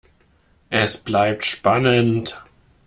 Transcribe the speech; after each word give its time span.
Es 0.71 0.97
bleibt 0.97 1.45
spannend. 1.45 2.41